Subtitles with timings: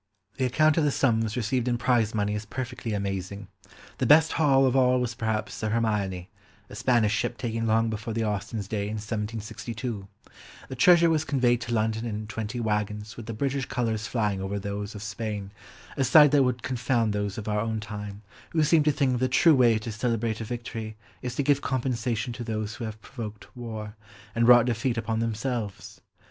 [0.37, 3.49] The account of the sums received in prize money is perfectly amazing;
[3.99, 6.31] the best haul of all was perhaps the Hermione,
[6.71, 10.07] a Spanish ship taken long before the Austens' day, in 1762.
[10.69, 14.57] The treasure was conveyed to London in twenty waggons with the British colours flying over
[14.57, 15.51] those of Spain,
[15.95, 18.23] a sight that would confound those of our own time,
[18.53, 22.33] who seem to think the true way to celebrate a victory is to give compensation
[22.33, 23.95] to those who have provoked war,
[24.33, 26.01] and brought defeat upon themselves!